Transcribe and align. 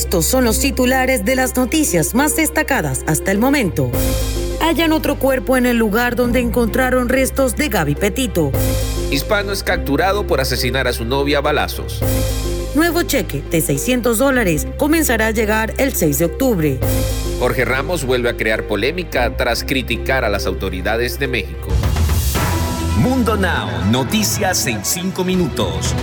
Estos 0.00 0.24
son 0.24 0.44
los 0.44 0.58
titulares 0.60 1.26
de 1.26 1.36
las 1.36 1.56
noticias 1.56 2.14
más 2.14 2.34
destacadas 2.34 3.04
hasta 3.06 3.32
el 3.32 3.38
momento. 3.38 3.90
Hallan 4.58 4.92
otro 4.92 5.18
cuerpo 5.18 5.58
en 5.58 5.66
el 5.66 5.76
lugar 5.76 6.16
donde 6.16 6.40
encontraron 6.40 7.10
restos 7.10 7.54
de 7.54 7.68
Gaby 7.68 7.96
Petito. 7.96 8.50
Hispano 9.10 9.52
es 9.52 9.62
capturado 9.62 10.26
por 10.26 10.40
asesinar 10.40 10.88
a 10.88 10.94
su 10.94 11.04
novia 11.04 11.36
a 11.36 11.40
balazos. 11.42 12.00
Nuevo 12.74 13.02
cheque 13.02 13.42
de 13.50 13.60
600 13.60 14.16
dólares 14.16 14.66
comenzará 14.78 15.26
a 15.26 15.32
llegar 15.32 15.74
el 15.76 15.92
6 15.92 16.18
de 16.18 16.24
octubre. 16.24 16.78
Jorge 17.38 17.66
Ramos 17.66 18.06
vuelve 18.06 18.30
a 18.30 18.38
crear 18.38 18.66
polémica 18.66 19.36
tras 19.36 19.64
criticar 19.64 20.24
a 20.24 20.30
las 20.30 20.46
autoridades 20.46 21.18
de 21.18 21.28
México. 21.28 21.68
Mundo 22.96 23.36
Now, 23.36 23.68
noticias 23.90 24.66
en 24.66 24.82
5 24.82 25.24
minutos. 25.24 25.94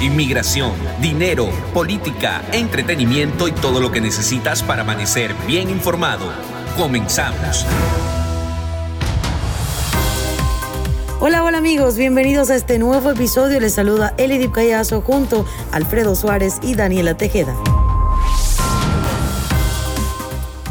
Inmigración, 0.00 0.72
dinero, 1.00 1.48
política, 1.72 2.42
entretenimiento 2.52 3.48
y 3.48 3.52
todo 3.52 3.80
lo 3.80 3.90
que 3.90 4.02
necesitas 4.02 4.62
para 4.62 4.82
amanecer 4.82 5.34
bien 5.46 5.70
informado. 5.70 6.30
Comenzamos. 6.76 7.64
Hola, 11.18 11.42
hola 11.42 11.56
amigos, 11.56 11.96
bienvenidos 11.96 12.50
a 12.50 12.56
este 12.56 12.78
nuevo 12.78 13.10
episodio. 13.10 13.58
Les 13.58 13.72
saluda 13.72 14.12
Elidip 14.18 14.52
Callazo 14.52 15.00
junto 15.00 15.46
a 15.72 15.76
Alfredo 15.76 16.14
Suárez 16.14 16.58
y 16.62 16.74
Daniela 16.74 17.16
Tejeda. 17.16 17.56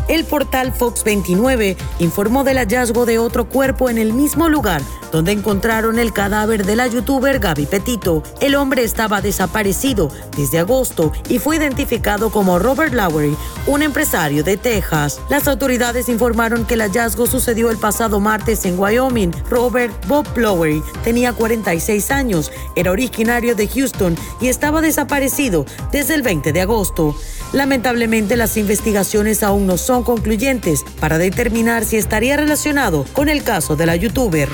El 0.07 0.23
portal 0.23 0.71
Fox 0.71 1.03
29 1.03 1.77
informó 1.99 2.43
del 2.43 2.57
hallazgo 2.57 3.05
de 3.05 3.17
otro 3.17 3.49
cuerpo 3.49 3.89
en 3.89 3.97
el 3.97 4.13
mismo 4.13 4.49
lugar 4.49 4.81
donde 5.15 5.31
encontraron 5.31 5.97
el 5.97 6.11
cadáver 6.11 6.65
de 6.65 6.75
la 6.75 6.87
youtuber 6.87 7.39
Gaby 7.39 7.67
Petito. 7.67 8.21
El 8.41 8.55
hombre 8.55 8.83
estaba 8.83 9.21
desaparecido 9.21 10.11
desde 10.35 10.59
agosto 10.59 11.13
y 11.29 11.39
fue 11.39 11.55
identificado 11.55 12.31
como 12.31 12.59
Robert 12.59 12.93
Lowery, 12.93 13.35
un 13.67 13.81
empresario 13.81 14.43
de 14.43 14.57
Texas. 14.57 15.19
Las 15.29 15.47
autoridades 15.47 16.09
informaron 16.09 16.65
que 16.65 16.75
el 16.75 16.81
hallazgo 16.81 17.25
sucedió 17.25 17.69
el 17.71 17.77
pasado 17.77 18.19
martes 18.19 18.65
en 18.65 18.79
Wyoming. 18.79 19.31
Robert 19.49 19.93
Bob 20.07 20.25
Lowery 20.37 20.83
tenía 21.03 21.33
46 21.33 22.11
años, 22.11 22.51
era 22.75 22.91
originario 22.91 23.55
de 23.55 23.67
Houston 23.67 24.15
y 24.39 24.47
estaba 24.47 24.81
desaparecido 24.81 25.65
desde 25.91 26.15
el 26.15 26.21
20 26.21 26.53
de 26.53 26.61
agosto. 26.61 27.15
Lamentablemente 27.53 28.35
las 28.35 28.57
investigaciones 28.57 29.43
aún 29.43 29.65
no 29.67 29.77
son 29.77 30.03
concluyentes 30.03 30.83
para 30.99 31.17
determinar 31.17 31.85
si 31.85 31.97
estaría 31.97 32.37
relacionado 32.37 33.05
con 33.13 33.29
el 33.29 33.43
caso 33.43 33.75
de 33.75 33.85
la 33.85 33.95
youtuber. 33.95 34.49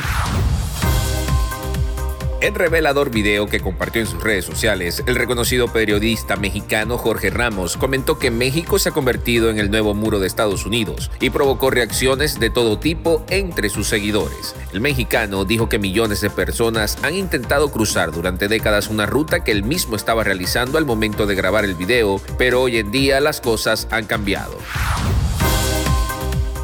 En 2.42 2.56
revelador 2.56 3.12
video 3.12 3.46
que 3.46 3.60
compartió 3.60 4.02
en 4.02 4.08
sus 4.08 4.24
redes 4.24 4.46
sociales, 4.46 5.04
el 5.06 5.14
reconocido 5.14 5.68
periodista 5.68 6.38
mexicano 6.38 6.98
Jorge 6.98 7.30
Ramos 7.30 7.78
comentó 7.78 8.18
que 8.18 8.32
México 8.32 8.80
se 8.80 8.90
ha 8.90 8.94
convertido 8.94 9.52
en 9.52 9.60
el 9.60 9.70
nuevo 9.70 9.94
muro 9.94 10.20
de 10.20 10.26
Estados 10.26 10.66
Unidos 10.66 11.12
y 11.20 11.30
provocó 11.30 11.70
reacciones 11.70 12.40
de 12.40 12.50
todo 12.50 12.80
tipo 12.80 13.24
entre 13.30 13.70
sus 13.70 13.88
seguidores. 13.88 14.56
El 14.74 14.82
mexicano 14.82 15.46
dijo 15.46 15.70
que 15.70 15.78
millones 15.78 16.20
de 16.22 16.32
personas 16.32 16.98
han 17.04 17.14
intentado 17.14 17.72
cruzar 17.72 18.12
durante 18.12 18.48
décadas 18.48 18.88
una 18.88 19.06
ruta 19.06 19.44
que 19.44 19.52
él 19.52 19.62
mismo 19.64 19.96
estaba 19.96 20.24
realizando 20.24 20.80
al 20.80 20.86
momento 20.88 21.28
de 21.28 21.36
grabar 21.36 21.64
el 21.64 21.76
video, 21.76 22.20
pero 22.40 22.64
hoy 22.64 22.78
en 22.78 22.92
día 22.92 23.20
las 23.20 23.40
cosas 23.40 23.88
han 23.92 24.06
cambiado. 24.06 24.58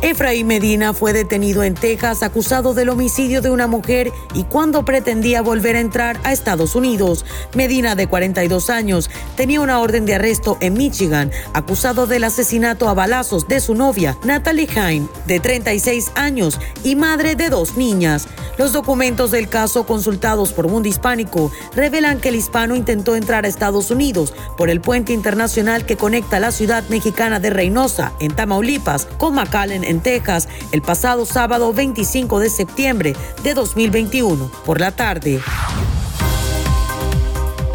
Efraín 0.03 0.45
Medina 0.45 0.94
fue 0.94 1.12
detenido 1.12 1.64
en 1.64 1.73
Texas 1.73 2.22
acusado 2.22 2.76
del 2.76 2.90
homicidio 2.90 3.42
de 3.42 3.50
una 3.50 3.66
mujer 3.66 4.12
y 4.36 4.44
cuando 4.44 4.86
pretendía 4.86 5.42
volver 5.42 5.76
a 5.76 5.80
entrar 5.80 6.20
a 6.23 6.31
Estados 6.31 6.76
Unidos. 6.76 7.26
Medina, 7.56 7.95
de 7.95 8.06
42 8.06 8.70
años, 8.70 9.09
tenía 9.36 9.59
una 9.59 9.80
orden 9.80 10.06
de 10.06 10.16
arresto 10.16 10.58
en 10.62 10.76
Michigan, 10.76 11.31
acusado 11.54 12.06
del 12.06 12.26
asesinato 12.26 12.89
a 12.89 12.94
balazos 12.94 13.48
de 13.48 13.59
su 13.59 13.73
novia, 13.73 14.16
Natalie 14.23 14.70
Hine, 14.72 15.08
de 15.26 15.39
36 15.39 16.11
años 16.14 16.59
y 16.84 16.95
madre 16.95 17.36
de 17.36 17.50
dos 17.50 17.76
niñas. 17.76 18.27
Los 18.58 18.73
documentos 18.73 19.30
del 19.32 19.50
caso 19.50 19.86
consultados 19.86 20.52
por 20.52 20.67
Mundo 20.67 20.89
Hispánico 20.89 21.52
revelan 21.76 22.20
que 22.20 22.30
el 22.30 22.36
hispano 22.36 22.76
intentó 22.76 23.16
entrar 23.16 23.45
a 23.45 23.48
Estados 23.48 23.92
Unidos 23.92 24.33
por 24.58 24.70
el 24.70 24.82
puente 24.82 25.14
internacional 25.14 25.86
que 25.86 25.95
conecta 25.95 26.39
la 26.39 26.52
ciudad 26.52 26.83
mexicana 26.89 27.39
de 27.39 27.52
Reynosa, 27.52 28.14
en 28.20 28.36
Tamaulipas, 28.36 29.05
con 29.17 29.36
McAllen, 29.36 29.83
en 29.87 30.02
Texas, 30.02 30.48
el 30.71 30.81
pasado 30.81 31.25
sábado 31.25 31.73
25 31.73 32.39
de 32.39 32.49
septiembre 32.49 33.15
de 33.43 33.53
2021, 33.53 34.52
por 34.65 34.80
la 34.80 34.92
tarde. 34.92 35.42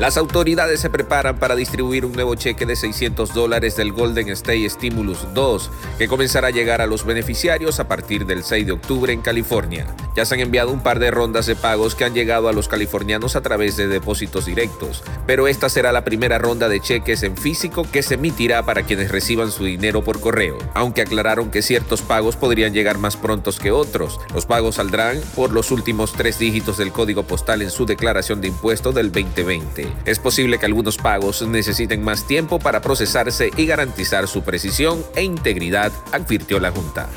Las 0.02 0.16
autoridades 0.16 0.80
se 0.80 0.90
preparan 0.90 1.38
para 1.38 1.54
distribuir 1.54 2.04
un 2.04 2.10
nuevo 2.10 2.34
cheque 2.34 2.66
de 2.66 2.74
600 2.74 3.32
dólares 3.34 3.76
del 3.76 3.92
Golden 3.92 4.30
State 4.30 4.68
Stimulus 4.68 5.32
2, 5.32 5.70
que 5.96 6.08
comenzará 6.08 6.48
a 6.48 6.50
llegar 6.50 6.80
a 6.80 6.86
los 6.86 7.06
beneficiarios 7.06 7.78
a 7.78 7.86
partir 7.86 8.26
del 8.26 8.42
6 8.42 8.66
de 8.66 8.72
octubre 8.72 9.12
en 9.12 9.20
California. 9.20 9.86
Ya 10.14 10.24
se 10.24 10.34
han 10.34 10.40
enviado 10.40 10.70
un 10.70 10.82
par 10.82 10.98
de 10.98 11.10
rondas 11.10 11.46
de 11.46 11.56
pagos 11.56 11.94
que 11.94 12.04
han 12.04 12.14
llegado 12.14 12.48
a 12.48 12.52
los 12.52 12.68
californianos 12.68 13.36
a 13.36 13.40
través 13.40 13.76
de 13.76 13.88
depósitos 13.88 14.46
directos, 14.46 15.02
pero 15.26 15.48
esta 15.48 15.68
será 15.68 15.92
la 15.92 16.04
primera 16.04 16.38
ronda 16.38 16.68
de 16.68 16.80
cheques 16.80 17.22
en 17.22 17.36
físico 17.36 17.86
que 17.90 18.02
se 18.02 18.14
emitirá 18.14 18.64
para 18.64 18.82
quienes 18.82 19.10
reciban 19.10 19.50
su 19.50 19.64
dinero 19.64 20.02
por 20.04 20.20
correo, 20.20 20.58
aunque 20.74 21.02
aclararon 21.02 21.50
que 21.50 21.62
ciertos 21.62 22.02
pagos 22.02 22.36
podrían 22.36 22.72
llegar 22.72 22.98
más 22.98 23.16
prontos 23.16 23.58
que 23.58 23.70
otros. 23.70 24.20
Los 24.34 24.46
pagos 24.46 24.76
saldrán 24.76 25.20
por 25.34 25.52
los 25.52 25.70
últimos 25.70 26.12
tres 26.12 26.38
dígitos 26.38 26.76
del 26.76 26.92
código 26.92 27.22
postal 27.22 27.62
en 27.62 27.70
su 27.70 27.86
declaración 27.86 28.40
de 28.40 28.48
impuesto 28.48 28.92
del 28.92 29.10
2020. 29.12 29.92
Es 30.04 30.18
posible 30.18 30.58
que 30.58 30.66
algunos 30.66 30.96
pagos 30.96 31.42
necesiten 31.42 32.02
más 32.02 32.26
tiempo 32.26 32.58
para 32.58 32.80
procesarse 32.82 33.50
y 33.56 33.66
garantizar 33.66 34.28
su 34.28 34.42
precisión 34.42 35.04
e 35.14 35.22
integridad, 35.22 35.92
advirtió 36.12 36.60
la 36.60 36.70
Junta. 36.70 37.08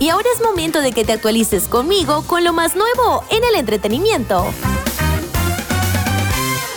Y 0.00 0.08
ahora 0.08 0.26
es 0.34 0.42
momento 0.42 0.80
de 0.80 0.92
que 0.92 1.04
te 1.04 1.12
actualices 1.12 1.68
conmigo 1.68 2.24
con 2.26 2.42
lo 2.42 2.54
más 2.54 2.74
nuevo 2.74 3.22
en 3.28 3.44
el 3.44 3.54
entretenimiento. 3.54 4.46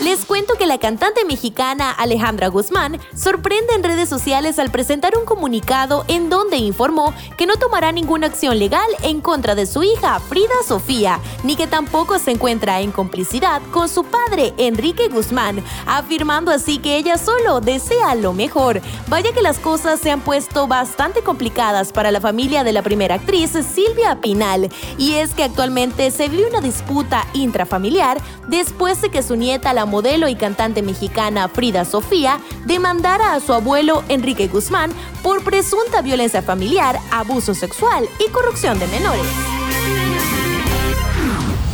Les 0.02 0.26
cuento 0.26 0.56
que 0.56 0.63
la 0.74 0.80
cantante 0.80 1.24
mexicana 1.24 1.92
Alejandra 1.92 2.48
Guzmán 2.48 3.00
sorprende 3.16 3.76
en 3.76 3.84
redes 3.84 4.10
sociales 4.10 4.58
al 4.58 4.72
presentar 4.72 5.16
un 5.16 5.24
comunicado 5.24 6.04
en 6.08 6.32
donde 6.32 6.58
informó 6.58 7.14
que 7.38 7.46
no 7.46 7.58
tomará 7.58 7.92
ninguna 7.92 8.26
acción 8.26 8.58
legal 8.58 8.88
en 9.04 9.22
contra 9.22 9.54
de 9.54 9.68
su 9.68 9.84
hija 9.84 10.20
Frida 10.20 10.56
Sofía, 10.68 11.20
ni 11.44 11.56
que 11.56 11.68
tampoco 11.68 12.18
se 12.18 12.32
encuentra 12.32 12.82
en 12.82 12.92
complicidad 12.92 13.62
con 13.70 13.88
su 13.88 14.04
padre 14.04 14.56
Enrique 14.58 15.10
Guzmán, 15.10 15.64
afirmando 15.86 16.50
así 16.50 16.80
que 16.80 16.98
ella 16.98 17.20
solo 17.20 17.62
desea 17.62 18.16
lo 18.16 18.34
mejor. 18.34 18.82
Vaya 19.10 19.32
que 19.32 19.44
las 19.44 19.60
cosas 19.60 20.00
se 20.00 20.10
han 20.10 20.22
puesto 20.22 20.66
bastante 20.66 21.22
complicadas 21.22 21.94
para 21.94 22.10
la 22.10 22.20
familia 22.20 22.64
de 22.64 22.74
la 22.74 22.82
primera 22.82 23.16
actriz 23.16 23.52
Silvia 23.52 24.20
Pinal, 24.22 24.72
y 24.98 25.14
es 25.14 25.36
que 25.36 25.44
actualmente 25.44 26.10
se 26.10 26.30
vive 26.30 26.50
una 26.50 26.62
disputa 26.62 27.28
intrafamiliar 27.34 28.20
después 28.48 29.04
de 29.04 29.12
que 29.12 29.22
su 29.22 29.36
nieta 29.36 29.72
la 29.74 29.86
modelo 29.86 30.28
y 30.28 30.36
cantante 30.36 30.63
mexicana 30.72 31.50
Frida 31.50 31.84
Sofía 31.84 32.40
demandara 32.66 33.34
a 33.34 33.40
su 33.42 33.54
abuelo 33.54 34.04
Enrique 34.08 34.48
Guzmán 34.48 34.92
por 35.22 35.44
presunta 35.44 36.02
violencia 36.02 36.42
familiar, 36.42 36.98
abuso 37.12 37.54
sexual 37.54 38.08
y 38.26 38.32
corrupción 38.32 38.80
de 38.80 38.88
menores. 38.88 39.26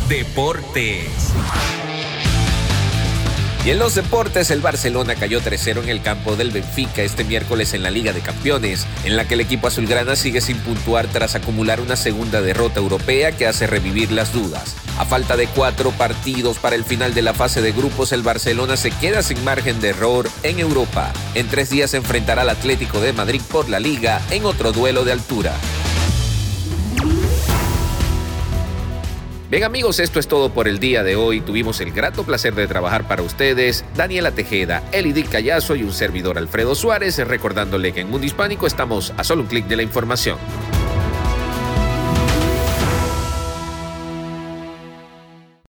Deportes. 0.08 1.32
Y 3.64 3.70
en 3.70 3.78
los 3.78 3.94
deportes, 3.94 4.50
el 4.50 4.60
Barcelona 4.60 5.14
cayó 5.14 5.40
3-0 5.40 5.82
en 5.82 5.88
el 5.90 6.02
campo 6.02 6.34
del 6.34 6.50
Benfica 6.50 7.02
este 7.02 7.24
miércoles 7.24 7.74
en 7.74 7.82
la 7.82 7.90
Liga 7.90 8.12
de 8.12 8.22
Campeones, 8.22 8.86
en 9.04 9.16
la 9.16 9.28
que 9.28 9.34
el 9.34 9.40
equipo 9.40 9.68
azulgrana 9.68 10.16
sigue 10.16 10.40
sin 10.40 10.56
puntuar 10.58 11.06
tras 11.08 11.34
acumular 11.34 11.80
una 11.80 11.94
segunda 11.94 12.40
derrota 12.40 12.80
europea 12.80 13.32
que 13.32 13.46
hace 13.46 13.66
revivir 13.66 14.12
las 14.12 14.32
dudas. 14.32 14.74
A 15.00 15.06
falta 15.06 15.34
de 15.34 15.46
cuatro 15.46 15.92
partidos 15.92 16.58
para 16.58 16.76
el 16.76 16.84
final 16.84 17.14
de 17.14 17.22
la 17.22 17.32
fase 17.32 17.62
de 17.62 17.72
grupos, 17.72 18.12
el 18.12 18.22
Barcelona 18.22 18.76
se 18.76 18.90
queda 18.90 19.22
sin 19.22 19.42
margen 19.44 19.80
de 19.80 19.88
error 19.88 20.28
en 20.42 20.58
Europa. 20.58 21.10
En 21.34 21.48
tres 21.48 21.70
días 21.70 21.92
se 21.92 21.96
enfrentará 21.96 22.42
al 22.42 22.50
Atlético 22.50 23.00
de 23.00 23.14
Madrid 23.14 23.40
por 23.50 23.70
la 23.70 23.80
Liga 23.80 24.20
en 24.30 24.44
otro 24.44 24.72
duelo 24.72 25.06
de 25.06 25.12
altura. 25.12 25.54
Bien 29.50 29.64
amigos, 29.64 30.00
esto 30.00 30.20
es 30.20 30.28
todo 30.28 30.52
por 30.52 30.68
el 30.68 30.78
día 30.78 31.02
de 31.02 31.16
hoy. 31.16 31.40
Tuvimos 31.40 31.80
el 31.80 31.92
grato 31.92 32.24
placer 32.24 32.54
de 32.54 32.66
trabajar 32.66 33.08
para 33.08 33.22
ustedes. 33.22 33.86
Daniela 33.96 34.32
Tejeda, 34.32 34.82
Elidic 34.92 35.30
Callazo 35.30 35.76
y 35.76 35.82
un 35.82 35.94
servidor 35.94 36.36
Alfredo 36.36 36.74
Suárez, 36.74 37.16
recordándole 37.26 37.94
que 37.94 38.02
en 38.02 38.10
Mundo 38.10 38.26
Hispánico 38.26 38.66
estamos 38.66 39.14
a 39.16 39.24
solo 39.24 39.40
un 39.40 39.48
clic 39.48 39.66
de 39.66 39.76
la 39.76 39.82
información. 39.82 40.36